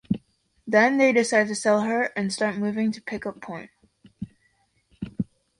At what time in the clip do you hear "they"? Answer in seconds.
0.97-1.13